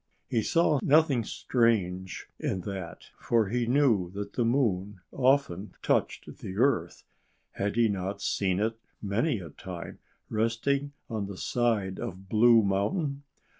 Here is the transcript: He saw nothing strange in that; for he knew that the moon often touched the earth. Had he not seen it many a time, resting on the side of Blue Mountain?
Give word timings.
He 0.27 0.41
saw 0.41 0.79
nothing 0.81 1.23
strange 1.23 2.27
in 2.39 2.61
that; 2.61 3.11
for 3.19 3.49
he 3.49 3.67
knew 3.67 4.09
that 4.15 4.33
the 4.33 4.43
moon 4.43 4.99
often 5.11 5.75
touched 5.83 6.39
the 6.39 6.57
earth. 6.57 7.03
Had 7.51 7.75
he 7.75 7.87
not 7.87 8.19
seen 8.19 8.59
it 8.59 8.79
many 8.99 9.37
a 9.37 9.51
time, 9.51 9.99
resting 10.27 10.93
on 11.07 11.27
the 11.27 11.37
side 11.37 11.99
of 11.99 12.27
Blue 12.29 12.63
Mountain? 12.63 13.21